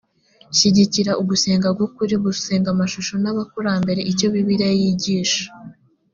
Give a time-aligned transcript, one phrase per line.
[0.55, 5.45] shyigikira ugusenga k ukuri gusenga amashusho n abakurambere icyo bibiliya yigisha